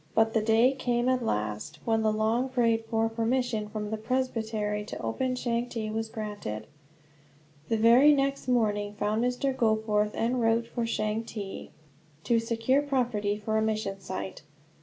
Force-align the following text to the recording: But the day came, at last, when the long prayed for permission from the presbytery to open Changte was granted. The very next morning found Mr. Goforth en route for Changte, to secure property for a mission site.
But 0.15 0.33
the 0.33 0.41
day 0.41 0.71
came, 0.71 1.07
at 1.07 1.23
last, 1.23 1.77
when 1.85 2.01
the 2.01 2.11
long 2.11 2.49
prayed 2.49 2.85
for 2.85 3.07
permission 3.07 3.69
from 3.69 3.91
the 3.91 3.97
presbytery 3.97 4.83
to 4.85 4.97
open 4.99 5.35
Changte 5.35 5.93
was 5.93 6.09
granted. 6.09 6.65
The 7.69 7.77
very 7.77 8.11
next 8.11 8.47
morning 8.47 8.95
found 8.95 9.23
Mr. 9.23 9.55
Goforth 9.55 10.15
en 10.15 10.39
route 10.39 10.65
for 10.65 10.85
Changte, 10.85 11.69
to 12.23 12.39
secure 12.39 12.81
property 12.81 13.37
for 13.37 13.59
a 13.59 13.61
mission 13.61 13.99
site. 13.99 14.41